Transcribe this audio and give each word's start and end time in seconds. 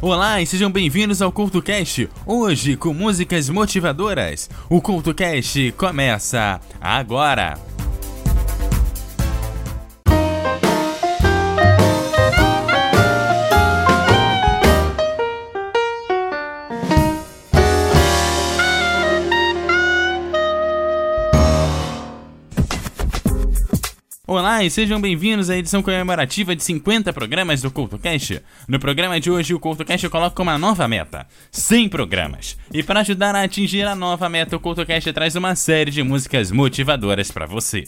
Olá 0.00 0.42
e 0.42 0.46
sejam 0.46 0.70
bem-vindos 0.70 1.22
ao 1.22 1.32
CultoCast, 1.32 2.10
hoje 2.26 2.76
com 2.76 2.92
músicas 2.92 3.48
motivadoras. 3.48 4.50
O 4.68 4.78
CultoCast 4.78 5.72
começa 5.72 6.60
agora! 6.78 7.75
Sejam 24.70 24.98
bem-vindos 24.98 25.50
à 25.50 25.56
edição 25.56 25.82
comemorativa 25.82 26.56
de 26.56 26.62
50 26.62 27.12
programas 27.12 27.60
do 27.60 27.70
CultoCast. 27.70 28.40
No 28.66 28.80
programa 28.80 29.20
de 29.20 29.30
hoje, 29.30 29.52
o 29.52 29.60
CultoCast 29.60 30.08
coloca 30.08 30.42
uma 30.42 30.56
nova 30.56 30.88
meta: 30.88 31.26
100 31.52 31.90
programas. 31.90 32.56
E 32.72 32.82
para 32.82 33.00
ajudar 33.00 33.34
a 33.36 33.42
atingir 33.42 33.86
a 33.86 33.94
nova 33.94 34.30
meta, 34.30 34.56
o 34.56 34.60
CultoCast 34.60 35.12
traz 35.12 35.36
uma 35.36 35.54
série 35.54 35.90
de 35.90 36.02
músicas 36.02 36.50
motivadoras 36.50 37.30
para 37.30 37.44
você. 37.44 37.84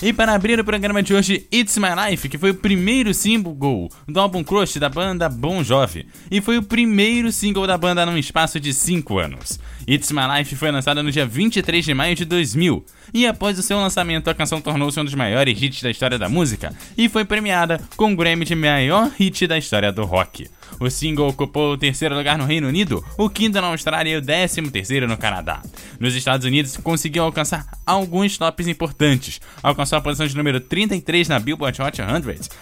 E 0.00 0.12
para 0.12 0.32
abrir 0.32 0.60
o 0.60 0.64
programa 0.64 1.02
de 1.02 1.12
hoje, 1.12 1.44
It's 1.52 1.76
My 1.76 1.88
Life, 2.08 2.28
que 2.28 2.38
foi 2.38 2.50
o 2.50 2.54
primeiro 2.54 3.12
single 3.12 3.88
do 4.06 4.20
álbum 4.20 4.44
Crush 4.44 4.78
da 4.78 4.88
banda 4.88 5.28
Bon 5.28 5.64
Jovi, 5.64 6.06
e 6.30 6.40
foi 6.40 6.56
o 6.56 6.62
primeiro 6.62 7.32
single 7.32 7.66
da 7.66 7.76
banda 7.76 8.06
num 8.06 8.16
espaço 8.16 8.60
de 8.60 8.72
5 8.72 9.18
anos. 9.18 9.58
It's 9.88 10.12
My 10.12 10.38
Life 10.38 10.54
foi 10.54 10.70
lançada 10.70 11.02
no 11.02 11.10
dia 11.10 11.26
23 11.26 11.84
de 11.84 11.94
maio 11.94 12.14
de 12.14 12.24
2000, 12.24 12.86
e 13.12 13.26
após 13.26 13.58
o 13.58 13.62
seu 13.62 13.76
lançamento, 13.76 14.30
a 14.30 14.34
canção 14.34 14.60
tornou-se 14.60 15.00
um 15.00 15.04
dos 15.04 15.14
maiores 15.14 15.60
hits 15.60 15.82
da 15.82 15.90
história 15.90 16.16
da 16.16 16.28
música 16.28 16.72
e 16.96 17.08
foi 17.08 17.24
premiada 17.24 17.80
com 17.96 18.12
o 18.12 18.16
Grammy 18.16 18.44
de 18.44 18.54
maior 18.54 19.10
hit 19.18 19.48
da 19.48 19.58
história 19.58 19.90
do 19.90 20.04
rock. 20.04 20.48
O 20.80 20.88
single 20.90 21.28
ocupou 21.28 21.72
o 21.72 21.78
terceiro 21.78 22.14
lugar 22.14 22.38
no 22.38 22.44
Reino 22.44 22.68
Unido, 22.68 23.04
o 23.16 23.28
quinto 23.28 23.60
na 23.60 23.68
Austrália 23.68 24.12
e 24.12 24.16
o 24.16 24.22
décimo 24.22 24.70
terceiro 24.70 25.08
no 25.08 25.16
Canadá. 25.16 25.62
Nos 25.98 26.14
Estados 26.14 26.46
Unidos, 26.46 26.76
conseguiu 26.76 27.24
alcançar 27.24 27.66
alguns 27.84 28.38
tops 28.38 28.68
importantes. 28.68 29.40
Alcançou 29.62 29.98
a 29.98 30.00
posição 30.00 30.26
de 30.26 30.36
número 30.36 30.60
33 30.60 31.28
na 31.28 31.38
Billboard 31.38 31.82
Hot 31.82 31.96
100, 31.96 32.06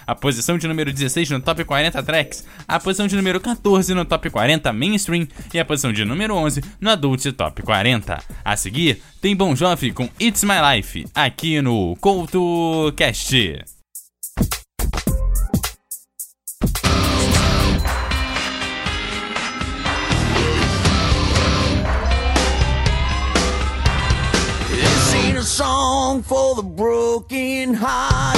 a 0.05 0.15
posição 0.15 0.57
de 0.57 0.67
número 0.67 0.91
16 0.91 1.29
no 1.29 1.39
Top 1.39 1.63
40 1.63 2.01
Tracks, 2.03 2.45
a 2.67 2.79
posição 2.79 3.07
de 3.07 3.15
número 3.15 3.39
14 3.39 3.93
no 3.93 4.05
Top 4.05 4.29
40 4.29 4.73
Mainstream 4.73 5.27
e 5.53 5.59
a 5.59 5.65
posição 5.65 5.93
de 5.93 6.03
número 6.03 6.35
11 6.35 6.63
no 6.81 6.89
Adult 6.89 7.25
Top 7.33 7.61
40. 7.61 8.23
A 8.43 8.55
seguir, 8.55 9.01
tem 9.21 9.35
Bon 9.35 9.55
Jovi 9.55 9.91
com 9.91 10.09
It's 10.19 10.43
My 10.43 10.75
Life, 10.75 11.05
aqui 11.13 11.61
no 11.61 11.95
CoutoCast. 11.97 13.77
Song 26.17 26.23
for 26.23 26.55
the 26.55 26.63
broken 26.63 27.73
hearted. 27.73 28.36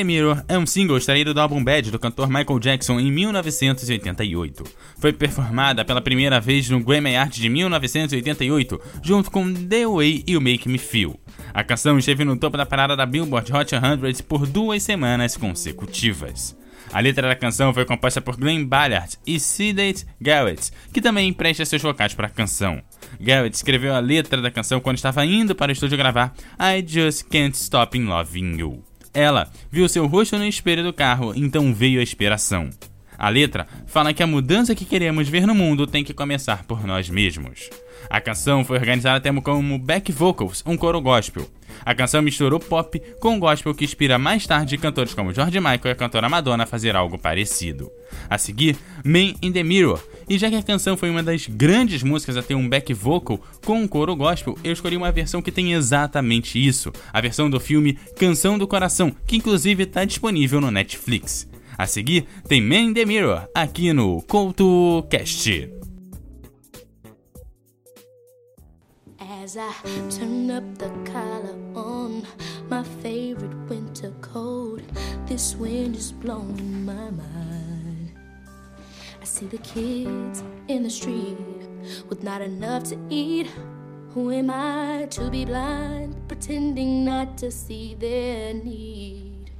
The 0.00 0.04
Mirror 0.04 0.42
é 0.48 0.56
um 0.56 0.64
single 0.64 0.96
extraído 0.96 1.34
do 1.34 1.40
álbum 1.40 1.62
Bad 1.62 1.90
do 1.90 1.98
cantor 1.98 2.26
Michael 2.26 2.58
Jackson 2.58 2.98
em 2.98 3.12
1988. 3.12 4.64
Foi 4.98 5.12
performada 5.12 5.84
pela 5.84 6.00
primeira 6.00 6.40
vez 6.40 6.70
no 6.70 6.80
Grammy 6.80 7.16
Art 7.16 7.34
de 7.34 7.50
1988, 7.50 8.80
junto 9.02 9.30
com 9.30 9.52
The 9.52 9.86
Way 9.86 10.24
You 10.26 10.40
Make 10.40 10.70
Me 10.70 10.78
Feel. 10.78 11.20
A 11.52 11.62
canção 11.62 11.98
esteve 11.98 12.24
no 12.24 12.38
topo 12.38 12.56
da 12.56 12.64
parada 12.64 12.96
da 12.96 13.04
Billboard 13.04 13.52
Hot 13.52 13.68
100 13.68 14.24
por 14.26 14.46
duas 14.46 14.82
semanas 14.82 15.36
consecutivas. 15.36 16.56
A 16.92 17.00
letra 17.00 17.28
da 17.28 17.36
canção 17.36 17.74
foi 17.74 17.84
composta 17.84 18.22
por 18.22 18.36
Glenn 18.36 18.64
Ballard 18.64 19.18
e 19.26 19.38
Sidney 19.38 19.96
Garrett, 20.18 20.70
que 20.94 21.02
também 21.02 21.28
empresta 21.28 21.66
seus 21.66 21.82
vocais 21.82 22.14
para 22.14 22.26
a 22.26 22.30
canção. 22.30 22.82
Garrett 23.20 23.54
escreveu 23.54 23.94
a 23.94 24.00
letra 24.00 24.40
da 24.40 24.50
canção 24.50 24.80
quando 24.80 24.96
estava 24.96 25.26
indo 25.26 25.54
para 25.54 25.68
o 25.68 25.72
estúdio 25.72 25.98
gravar 25.98 26.32
I 26.58 26.82
Just 26.86 27.24
Can't 27.28 27.54
Stop 27.54 27.98
in 27.98 28.06
Loving 28.06 28.58
You. 28.58 28.89
Ela 29.12 29.50
viu 29.70 29.88
seu 29.88 30.06
rosto 30.06 30.38
no 30.38 30.44
espelho 30.44 30.84
do 30.84 30.92
carro, 30.92 31.32
então 31.34 31.74
veio 31.74 32.00
a 32.00 32.02
inspiração. 32.02 32.70
A 33.18 33.28
letra 33.28 33.66
fala 33.86 34.14
que 34.14 34.22
a 34.22 34.26
mudança 34.26 34.74
que 34.74 34.84
queremos 34.84 35.28
ver 35.28 35.46
no 35.46 35.54
mundo 35.54 35.86
tem 35.86 36.02
que 36.02 36.14
começar 36.14 36.64
por 36.64 36.86
nós 36.86 37.10
mesmos. 37.10 37.68
A 38.08 38.20
canção 38.20 38.64
foi 38.64 38.78
organizada 38.78 39.18
até 39.18 39.40
como 39.40 39.78
back 39.78 40.10
vocals, 40.10 40.62
um 40.64 40.76
coro 40.76 41.00
gospel. 41.00 41.46
A 41.84 41.94
canção 41.94 42.22
misturou 42.22 42.60
pop 42.60 43.00
com 43.20 43.38
gospel 43.38 43.74
que 43.74 43.84
inspira 43.84 44.18
mais 44.18 44.46
tarde 44.46 44.78
cantores 44.78 45.14
como 45.14 45.32
George 45.32 45.58
Michael 45.58 45.80
e 45.86 45.90
a 45.90 45.94
cantora 45.94 46.28
Madonna 46.28 46.64
a 46.64 46.66
fazer 46.66 46.94
algo 46.96 47.18
parecido. 47.18 47.90
A 48.28 48.38
seguir, 48.38 48.76
Man 49.04 49.34
in 49.42 49.52
the 49.52 49.62
Mirror. 49.62 50.00
E 50.28 50.38
já 50.38 50.48
que 50.48 50.56
a 50.56 50.62
canção 50.62 50.96
foi 50.96 51.10
uma 51.10 51.22
das 51.22 51.46
grandes 51.46 52.02
músicas 52.02 52.36
a 52.36 52.42
ter 52.42 52.54
um 52.54 52.68
back 52.68 52.92
vocal 52.94 53.40
com 53.64 53.80
um 53.82 53.88
coro 53.88 54.14
gospel, 54.14 54.56
eu 54.62 54.72
escolhi 54.72 54.96
uma 54.96 55.12
versão 55.12 55.42
que 55.42 55.50
tem 55.52 55.72
exatamente 55.72 56.64
isso. 56.64 56.92
A 57.12 57.20
versão 57.20 57.50
do 57.50 57.58
filme 57.58 57.98
Canção 58.16 58.58
do 58.58 58.68
Coração, 58.68 59.14
que 59.26 59.36
inclusive 59.36 59.84
está 59.84 60.04
disponível 60.04 60.60
no 60.60 60.70
Netflix. 60.70 61.48
A 61.76 61.86
seguir, 61.86 62.26
tem 62.46 62.60
Man 62.60 62.90
in 62.90 62.94
the 62.94 63.04
Mirror, 63.04 63.48
aqui 63.54 63.92
no 63.92 64.20
CoutoCast. 64.22 65.79
As 69.50 69.56
I 69.56 69.72
turn 70.10 70.48
up 70.52 70.78
the 70.78 70.90
collar 71.10 71.58
on 71.74 72.24
my 72.68 72.84
favorite 73.02 73.56
winter 73.68 74.12
coat, 74.20 74.80
this 75.26 75.56
wind 75.56 75.96
is 75.96 76.12
blowing 76.12 76.84
my 76.84 77.10
mind. 77.10 78.12
I 79.20 79.24
see 79.24 79.46
the 79.46 79.58
kids 79.58 80.44
in 80.68 80.84
the 80.84 80.90
street 80.90 81.36
with 82.08 82.22
not 82.22 82.42
enough 82.42 82.84
to 82.90 82.98
eat. 83.08 83.50
Who 84.14 84.30
am 84.30 84.50
I 84.50 85.08
to 85.10 85.28
be 85.30 85.44
blind, 85.44 86.14
pretending 86.28 87.04
not 87.04 87.36
to 87.38 87.50
see 87.50 87.94
their 87.94 88.54
need? 88.54 89.50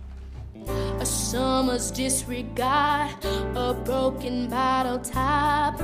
A 1.01 1.05
summer's 1.05 1.91
disregard, 1.91 3.11
a 3.57 3.75
broken 3.75 4.49
bottle 4.49 5.01
top, 5.01 5.81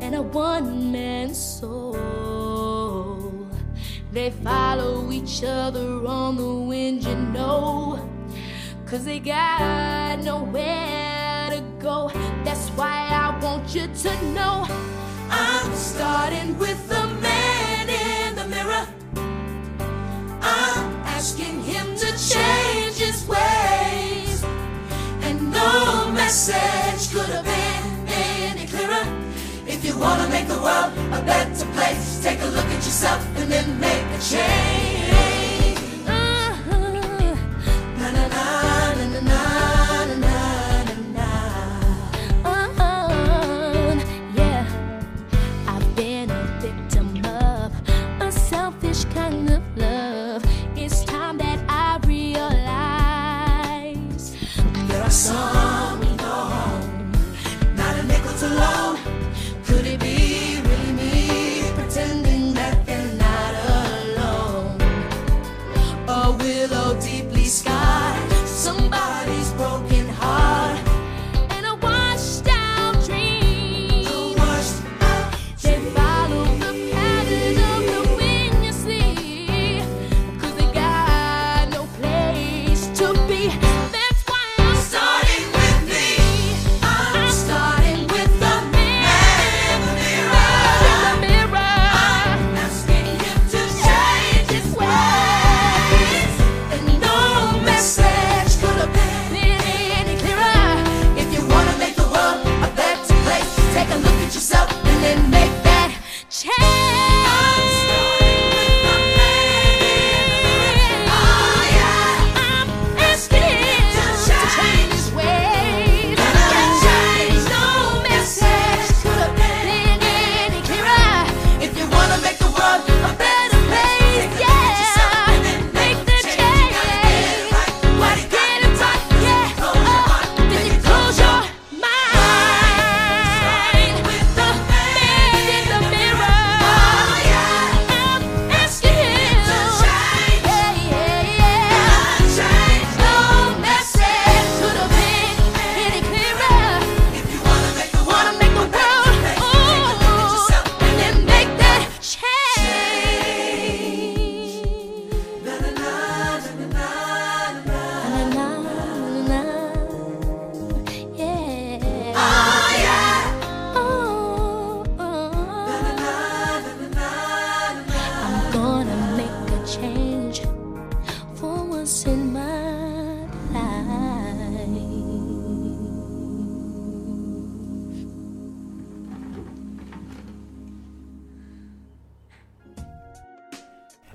and 0.00 0.14
a 0.14 0.22
one 0.22 0.92
man 0.92 1.34
soul. 1.34 2.89
They 4.12 4.30
follow 4.30 5.12
each 5.12 5.44
other 5.44 6.04
on 6.04 6.36
the 6.36 6.52
wind, 6.52 7.04
you 7.04 7.14
know, 7.14 8.10
cause 8.84 9.04
they 9.04 9.20
got 9.20 10.18
nowhere 10.24 11.50
to 11.50 11.62
go. 11.78 12.10
That's 12.42 12.70
why 12.70 13.08
I 13.08 13.38
want 13.40 13.72
you 13.72 13.86
to 13.86 14.32
know 14.32 14.66
I'm 15.30 15.72
starting 15.76 16.58
with 16.58 16.88
the 16.88 17.06
man 17.22 17.88
in 17.88 18.34
the 18.34 18.48
mirror. 18.48 18.88
I'm 20.42 20.92
asking 21.06 21.62
him 21.62 21.94
to 21.94 22.06
change 22.18 22.96
his 22.96 23.24
ways. 23.28 24.42
And 25.22 25.52
no 25.52 26.10
message 26.10 27.12
could 27.12 27.28
have 27.28 27.44
been 27.44 27.59
wanna 30.00 30.28
make 30.30 30.48
the 30.48 30.54
world 30.54 30.90
a 31.12 31.22
better 31.22 31.66
place, 31.76 32.22
take 32.22 32.40
a 32.40 32.46
look 32.46 32.64
at 32.64 32.82
yourself 32.88 33.20
and 33.36 33.52
then 33.52 33.78
make 33.78 34.06
a 34.16 34.20
change. 34.22 34.89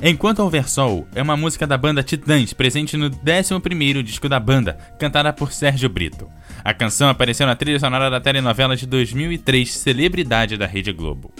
Enquanto 0.01 0.39
Houver 0.39 0.67
Sol 0.67 1.07
é 1.15 1.21
uma 1.21 1.37
música 1.37 1.65
da 1.65 1.77
banda 1.77 2.03
Titãs, 2.03 2.51
presente 2.51 2.97
no 2.97 3.09
11º 3.09 4.03
disco 4.03 4.27
da 4.27 4.39
banda, 4.41 4.77
cantada 4.99 5.31
por 5.31 5.53
Sérgio 5.53 5.87
Brito. 5.87 6.27
A 6.65 6.73
canção 6.73 7.07
apareceu 7.07 7.47
na 7.47 7.55
trilha 7.55 7.79
sonora 7.79 8.09
da 8.09 8.19
telenovela 8.19 8.75
de 8.75 8.85
2003 8.85 9.71
Celebridade 9.71 10.57
da 10.57 10.65
Rede 10.65 10.91
Globo. 10.91 11.31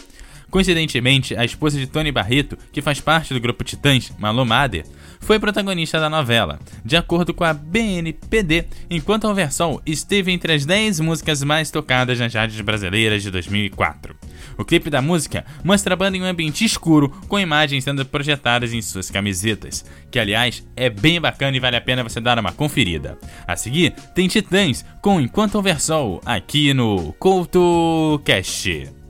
Coincidentemente, 0.56 1.36
a 1.36 1.44
esposa 1.44 1.78
de 1.78 1.86
Tony 1.86 2.14
Barreto, 2.14 2.58
que 2.72 2.82
faz 2.82 3.02
parte 3.02 3.34
do 3.34 3.42
grupo 3.42 3.62
Titãs, 3.62 4.14
Malu 4.18 4.46
Mader, 4.46 4.86
foi 5.20 5.38
protagonista 5.38 6.00
da 6.00 6.10
novela. 6.10 6.62
De 6.82 6.96
acordo 6.96 7.34
com 7.34 7.44
a 7.44 7.52
BNPD, 7.54 8.64
enquanto 8.90 9.28
a 9.28 9.34
versão 9.34 9.82
esteve 9.86 10.32
entre 10.32 10.54
as 10.54 10.66
10 10.66 11.02
músicas 11.02 11.44
mais 11.44 11.70
tocadas 11.70 12.22
nas 12.22 12.34
rádios 12.34 12.62
brasileiras 12.62 13.22
de 13.22 13.32
2004. 13.32 14.16
O 14.58 14.64
clipe 14.64 14.90
da 14.90 15.02
música 15.02 15.46
mostra 15.62 15.94
a 15.94 15.98
banda 15.98 16.16
em 16.16 16.22
um 16.22 16.26
ambiente 16.26 16.64
escuro, 16.64 17.10
com 17.28 17.38
imagens 17.38 17.84
sendo 17.84 18.06
projetadas 18.06 18.72
em 18.72 18.82
suas 18.82 19.12
camisetas, 19.12 19.84
que 20.10 20.18
aliás 20.18 20.66
é 20.74 20.90
bem 20.90 21.20
bacana 21.20 21.58
e 21.58 21.60
vale 21.60 21.76
a 21.76 21.82
pena 21.82 22.02
você 22.02 22.22
dar 22.22 22.40
uma 22.40 22.54
conferida. 22.54 23.18
A 23.46 23.58
seguir, 23.58 23.92
tem 24.16 24.30
Titãs 24.30 24.86
com 25.02 25.20
Enquanto 25.20 25.56
Houver 25.56 25.82
Sol, 25.82 26.22
aqui 26.26 26.74
no 26.74 27.12
CoutoCast. 27.20 29.04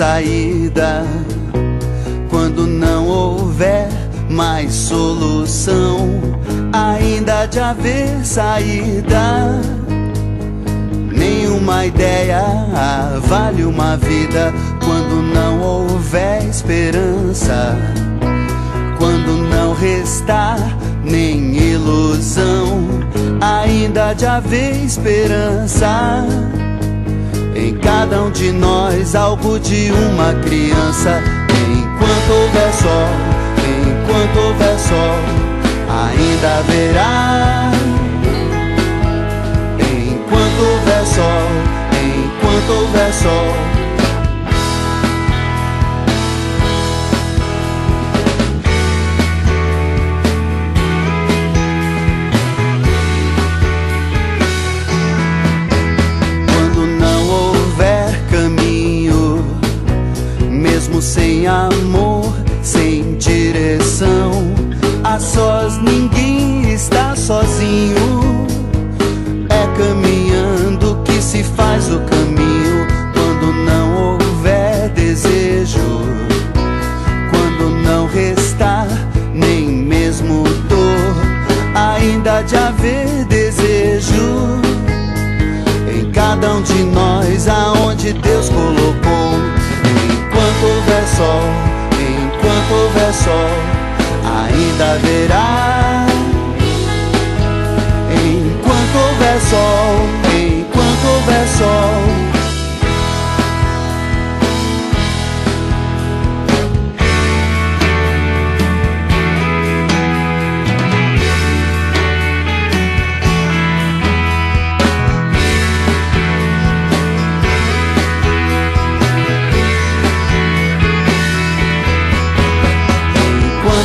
Saída, 0.00 1.04
quando 2.30 2.66
não 2.66 3.06
houver 3.06 3.86
mais 4.30 4.72
solução, 4.72 6.08
ainda 6.72 7.44
de 7.44 7.60
haver 7.60 8.24
saída. 8.24 9.60
Nenhuma 11.12 11.84
ideia 11.84 12.42
vale 13.24 13.62
uma 13.62 13.98
vida 13.98 14.54
quando 14.82 15.20
não 15.34 15.60
houver 15.60 16.48
esperança, 16.48 17.76
quando 18.96 19.36
não 19.50 19.74
restar 19.74 20.78
nem 21.04 21.54
ilusão, 21.54 22.88
ainda 23.38 24.14
de 24.14 24.24
haver 24.24 24.82
esperança. 24.82 26.24
Cada 28.00 28.22
um 28.22 28.30
de 28.30 28.50
nós, 28.50 29.14
algo 29.14 29.60
de 29.60 29.92
uma 29.92 30.32
criança. 30.42 31.22
Enquanto 31.70 32.32
houver 32.32 32.72
sol, 32.72 33.10
enquanto 33.58 34.38
houver 34.38 34.78
sol, 34.78 35.18
ainda 35.86 36.58
haverá. 36.60 37.70
Enquanto 39.78 40.60
houver 40.64 41.06
sol, 41.06 41.44
enquanto 41.92 42.72
houver 42.72 43.12
sol. 43.12 43.79
Amor, 61.46 62.32
sem 62.62 63.16
direção, 63.16 64.30
a 65.02 65.18
sós 65.18 65.78
ninguém 65.78 66.72
está 66.72 67.16
sozinho. 67.16 68.46
É 69.48 69.66
caminhando 69.78 71.02
que 71.04 71.20
se 71.22 71.42
faz 71.42 71.90
o 71.90 72.00
caminho. 72.00 72.86
Quando 73.12 73.52
não 73.64 74.12
houver 74.12 74.90
desejo, 74.90 76.00
quando 77.30 77.70
não 77.82 78.06
restar 78.06 78.86
nem 79.34 79.66
mesmo 79.66 80.44
dor, 80.68 81.14
ainda 81.74 82.42
de 82.42 82.56
haver 82.56 83.24
desejo 83.26 84.60
em 85.92 86.10
cada 86.12 86.54
um 86.54 86.62
de 86.62 86.82
nós 86.84 87.48
aonde 87.48 88.12
Deus 88.12 88.48
colocou. 88.48 89.49
Sol, 91.20 91.42
enquanto 92.00 92.72
houver 92.72 93.12
sol, 93.12 93.52
ainda 94.24 94.92
haverá. 94.94 96.06
Enquanto 98.24 98.94
houver 98.96 99.38
sol, 99.50 100.08
enquanto 100.34 101.04
houver 101.12 101.46
sol. 101.58 102.39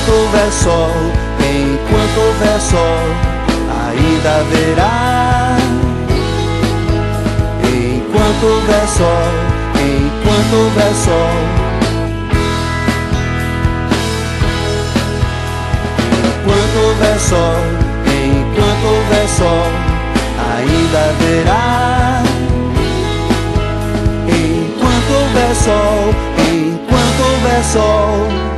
Enquanto 0.05 0.21
houver 0.21 0.51
sol, 0.51 0.91
enquanto 1.39 2.19
houver 2.19 2.61
sol, 2.61 3.05
ainda 3.89 4.29
haverá. 4.37 5.57
Enquanto 7.63 8.45
houver 8.45 8.87
sol, 8.87 9.33
enquanto 9.81 10.53
houver 10.61 10.93
sol. 10.93 11.35
Enquanto 16.37 16.77
houver 16.85 17.19
sol, 17.19 17.61
enquanto 18.05 18.85
houver 18.85 19.27
sol, 19.27 19.71
ainda 20.53 20.99
haverá. 21.09 22.23
Enquanto 24.29 25.09
houver 25.15 25.55
sol, 25.55 26.13
enquanto 26.37 27.21
houver 27.23 27.63
sol. 27.63 28.54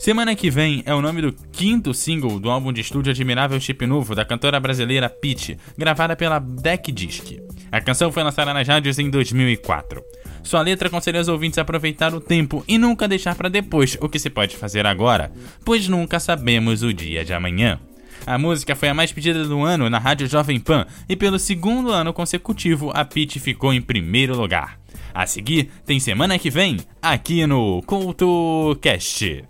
Semana 0.00 0.34
que 0.34 0.50
vem 0.50 0.82
é 0.86 0.94
o 0.94 1.02
nome 1.02 1.20
do 1.20 1.30
quinto 1.52 1.92
single 1.92 2.40
do 2.40 2.48
álbum 2.48 2.72
de 2.72 2.80
estúdio 2.80 3.10
Admirável 3.10 3.60
Chip 3.60 3.84
Novo 3.84 4.14
da 4.14 4.24
cantora 4.24 4.58
brasileira 4.58 5.10
Pitty, 5.10 5.58
gravada 5.76 6.16
pela 6.16 6.38
Deck 6.38 6.90
Disc. 6.90 7.38
A 7.70 7.82
canção 7.82 8.10
foi 8.10 8.22
lançada 8.22 8.54
nas 8.54 8.66
rádios 8.66 8.98
em 8.98 9.10
2004. 9.10 10.02
Sua 10.42 10.62
letra 10.62 10.88
aconselha 10.88 11.20
os 11.20 11.28
ouvintes 11.28 11.58
a 11.58 11.62
aproveitar 11.62 12.14
o 12.14 12.20
tempo 12.20 12.64
e 12.66 12.78
nunca 12.78 13.06
deixar 13.06 13.34
para 13.34 13.50
depois 13.50 13.98
o 14.00 14.08
que 14.08 14.18
se 14.18 14.30
pode 14.30 14.56
fazer 14.56 14.86
agora, 14.86 15.30
pois 15.66 15.86
nunca 15.86 16.18
sabemos 16.18 16.82
o 16.82 16.94
dia 16.94 17.22
de 17.22 17.34
amanhã. 17.34 17.78
A 18.26 18.38
música 18.38 18.74
foi 18.74 18.88
a 18.88 18.94
mais 18.94 19.12
pedida 19.12 19.44
do 19.44 19.62
ano 19.62 19.90
na 19.90 19.98
Rádio 19.98 20.26
Jovem 20.26 20.58
Pan 20.58 20.86
e 21.10 21.14
pelo 21.14 21.38
segundo 21.38 21.92
ano 21.92 22.14
consecutivo 22.14 22.90
a 22.94 23.04
Pitty 23.04 23.38
ficou 23.38 23.70
em 23.70 23.82
primeiro 23.82 24.34
lugar. 24.34 24.80
A 25.12 25.26
seguir, 25.26 25.70
tem 25.84 26.00
semana 26.00 26.38
que 26.38 26.48
vem, 26.48 26.78
aqui 27.02 27.46
no 27.46 27.82
CoutoCast. 27.82 29.49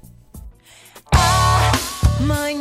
Amanhã 2.20 2.59